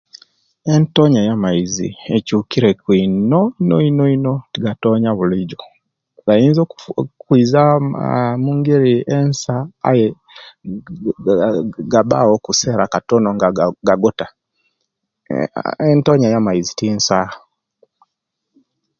Entonya 0.75 1.19
eyamaize 1.21 1.87
ekyukire 2.15 2.69
ku 2.81 2.89
ino 3.05 3.41
ino 3.87 4.05
ino 4.17 4.33
tigatonya 4.53 5.09
bulijo 5.17 5.57
gayinza 6.25 6.61
okwiza 7.01 7.61
mungeri 8.43 8.93
ensa 9.17 9.55
aye 9.89 10.05
gabawo 11.93 12.33
akasera 12.37 12.91
katono 12.93 13.29
nga 13.35 13.47
gagota 13.87 14.27
entonya 15.91 16.27
ya'maizi 16.33 16.71
tinsa 16.79 17.19